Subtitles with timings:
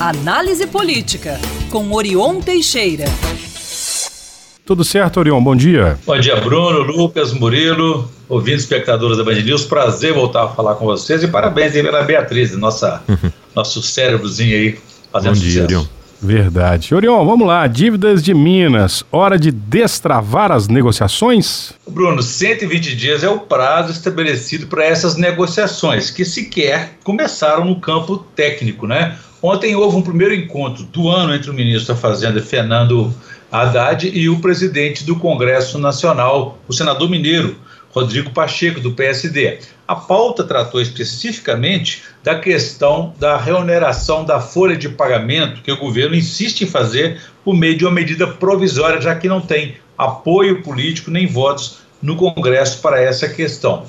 [0.00, 3.04] Análise Política, com Orion Teixeira.
[4.64, 5.42] Tudo certo, Orion?
[5.42, 5.98] Bom dia.
[6.06, 9.66] Bom dia, Bruno, Lucas, Murilo, ouvintes espectadores da Band News.
[9.66, 13.30] Prazer voltar a falar com vocês e parabéns aí pela Beatriz, nossa, uhum.
[13.54, 14.78] nosso cérebrozinho aí
[15.12, 15.84] fazendo Bom dia, Orion.
[16.22, 16.94] Verdade.
[16.94, 17.66] Orion, vamos lá.
[17.66, 19.04] Dívidas de Minas.
[19.12, 21.74] Hora de destravar as negociações?
[21.86, 28.24] Bruno, 120 dias é o prazo estabelecido para essas negociações, que sequer começaram no campo
[28.34, 29.18] técnico, né?
[29.42, 33.14] Ontem houve um primeiro encontro do ano entre o ministro da Fazenda, Fernando
[33.50, 37.56] Haddad, e o presidente do Congresso Nacional, o senador mineiro,
[37.90, 39.58] Rodrigo Pacheco, do PSD.
[39.88, 46.14] A pauta tratou especificamente da questão da reoneração da folha de pagamento que o governo
[46.14, 51.10] insiste em fazer por meio de uma medida provisória, já que não tem apoio político
[51.10, 53.86] nem votos no Congresso para essa questão.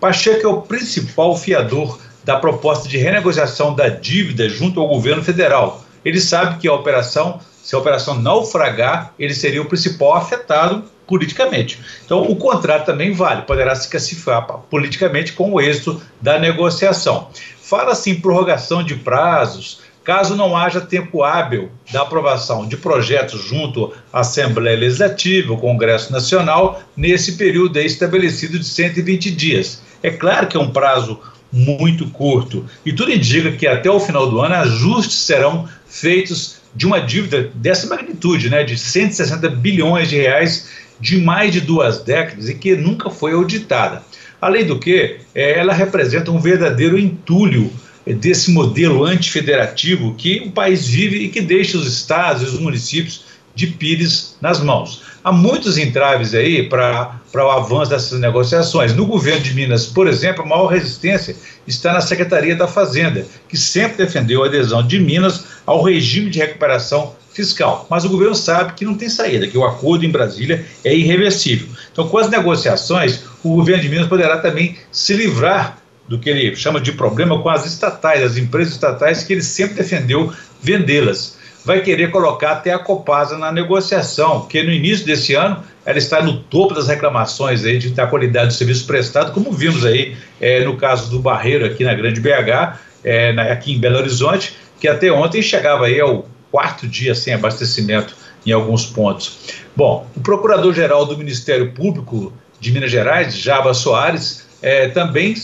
[0.00, 5.84] Pacheco é o principal fiador da proposta de renegociação da dívida junto ao governo federal.
[6.04, 11.78] Ele sabe que a operação, se a operação naufragar, ele seria o principal afetado politicamente.
[12.04, 17.28] Então, o contrato também vale, poderá se classificar politicamente com o êxito da negociação.
[17.60, 23.92] Fala-se em prorrogação de prazos, caso não haja tempo hábil da aprovação de projetos junto
[24.12, 29.82] à Assembleia Legislativa, o Congresso Nacional, nesse período estabelecido de 120 dias.
[30.02, 31.20] É claro que é um prazo
[31.52, 36.86] muito curto e tudo indica que até o final do ano ajustes serão feitos de
[36.86, 42.48] uma dívida dessa magnitude, né, de 160 bilhões de reais de mais de duas décadas
[42.48, 44.02] e que nunca foi auditada.
[44.40, 47.70] Além do que, é, ela representa um verdadeiro entulho
[48.06, 53.24] desse modelo antifederativo que o país vive e que deixa os estados e os municípios
[53.54, 55.01] de pires nas mãos.
[55.24, 58.92] Há muitos entraves aí para o avanço dessas negociações.
[58.92, 63.56] No governo de Minas, por exemplo, a maior resistência está na Secretaria da Fazenda, que
[63.56, 67.86] sempre defendeu a adesão de Minas ao regime de recuperação fiscal.
[67.88, 71.68] Mas o governo sabe que não tem saída, que o acordo em Brasília é irreversível.
[71.92, 75.78] Então, com as negociações, o governo de Minas poderá também se livrar
[76.08, 79.76] do que ele chama de problema com as estatais, as empresas estatais que ele sempre
[79.76, 81.40] defendeu vendê-las.
[81.64, 86.22] Vai querer colocar até a Copasa na negociação, porque no início desse ano ela está
[86.22, 90.64] no topo das reclamações aí de, da qualidade do serviço prestado, como vimos aí é,
[90.64, 94.88] no caso do Barreiro aqui na Grande BH, é, na, aqui em Belo Horizonte, que
[94.88, 98.14] até ontem chegava aí ao quarto dia sem abastecimento
[98.44, 99.38] em alguns pontos.
[99.74, 105.34] Bom, o procurador-geral do Ministério Público de Minas Gerais, Java Soares, é, também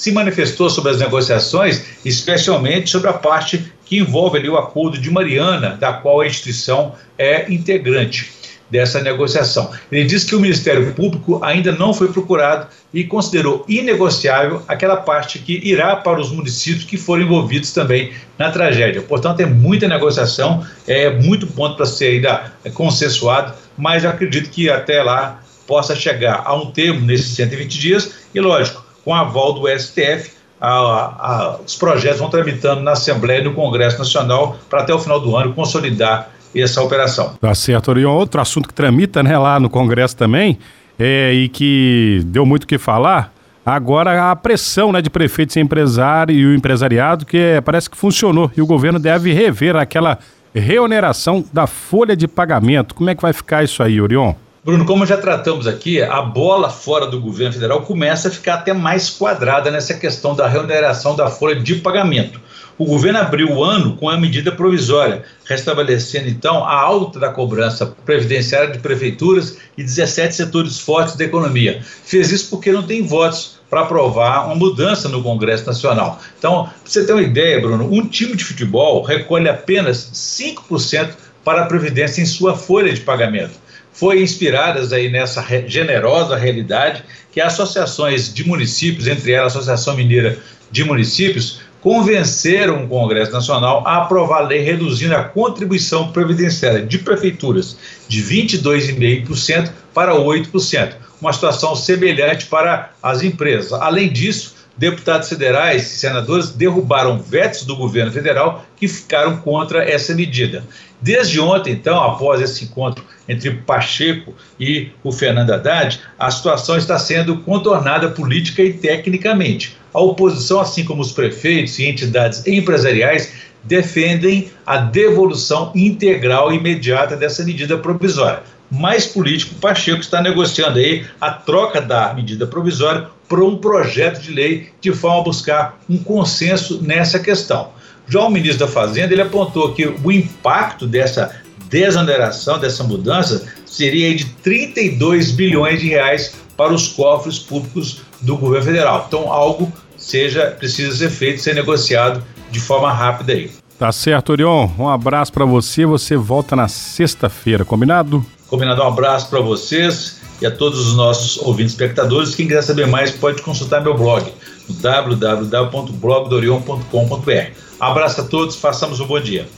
[0.00, 5.10] se manifestou sobre as negociações, especialmente sobre a parte que envolve ali o acordo de
[5.10, 8.32] Mariana, da qual a instituição é integrante
[8.70, 9.70] dessa negociação.
[9.92, 15.38] Ele disse que o Ministério Público ainda não foi procurado e considerou inegociável aquela parte
[15.38, 19.02] que irá para os municípios que foram envolvidos também na tragédia.
[19.02, 25.02] Portanto, é muita negociação, é muito ponto para ser ainda consensuado, mas acredito que até
[25.02, 30.30] lá possa chegar a um termo nesses 120 dias e, lógico, com aval do STF,
[30.60, 35.00] a, a, os projetos vão tramitando na Assembleia e no Congresso Nacional para até o
[35.00, 37.34] final do ano consolidar essa operação.
[37.40, 38.12] Tá certo, Orion.
[38.12, 40.60] Outro assunto que tramita né, lá no Congresso também
[40.96, 43.34] é, e que deu muito o que falar,
[43.66, 47.96] agora a pressão né, de prefeitos e empresário e o empresariado que é, parece que
[47.96, 50.20] funcionou e o governo deve rever aquela
[50.54, 52.94] reoneração da folha de pagamento.
[52.94, 54.34] Como é que vai ficar isso aí, Orion?
[54.62, 58.74] Bruno, como já tratamos aqui, a bola fora do governo federal começa a ficar até
[58.74, 62.38] mais quadrada nessa questão da reoneração da folha de pagamento.
[62.76, 67.86] O governo abriu o ano com a medida provisória, restabelecendo então a alta da cobrança
[68.04, 71.80] previdenciária de prefeituras e 17 setores fortes da economia.
[71.82, 76.20] Fez isso porque não tem votos para aprovar uma mudança no Congresso Nacional.
[76.38, 81.12] Então, para você ter uma ideia, Bruno, um time de futebol recolhe apenas 5%
[81.42, 87.40] para a Previdência em sua folha de pagamento foi inspiradas aí nessa generosa realidade que
[87.40, 90.38] associações de municípios, entre elas a Associação Mineira
[90.70, 96.98] de Municípios, convenceram o Congresso Nacional a aprovar a lei reduzindo a contribuição previdenciária de
[96.98, 97.76] prefeituras
[98.06, 103.72] de 22,5% para 8%, uma situação semelhante para as empresas.
[103.72, 110.14] Além disso, deputados federais e senadores derrubaram vetos do governo federal que ficaram contra essa
[110.14, 110.64] medida.
[111.02, 116.98] Desde ontem, então, após esse encontro entre Pacheco e o Fernando Haddad, a situação está
[116.98, 119.76] sendo contornada política e tecnicamente.
[119.92, 127.14] A oposição, assim como os prefeitos e entidades empresariais, defendem a devolução integral e imediata
[127.18, 128.42] dessa medida provisória.
[128.70, 129.54] Mais político.
[129.56, 134.92] Pacheco está negociando aí a troca da medida provisória para um projeto de lei de
[134.92, 137.70] forma a buscar um consenso nessa questão.
[138.08, 144.14] Já o ministro da Fazenda ele apontou que o impacto dessa desoneração, dessa mudança, seria
[144.14, 149.04] de 32 bilhões de reais para os cofres públicos do governo federal.
[149.06, 153.50] Então, algo seja precisa ser feito, ser negociado de forma rápida aí.
[153.78, 154.68] Tá certo, Orion.
[154.78, 155.86] Um abraço para você.
[155.86, 158.26] Você volta na sexta-feira, combinado?
[158.50, 158.82] Combinado.
[158.82, 162.34] Um abraço para vocês e a todos os nossos ouvintes espectadores.
[162.34, 164.30] Quem quiser saber mais pode consultar meu blog
[164.68, 167.50] www.blogdorion.com.br.
[167.78, 169.48] Abraço a todos, façamos um bom dia.